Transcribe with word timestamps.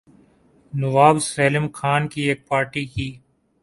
نواب 0.73 1.15
سیلم 1.21 1.67
خان 1.77 2.01
کی 2.11 2.21
ایک 2.27 2.47
پارٹی 2.47 2.85
کی 2.85 3.09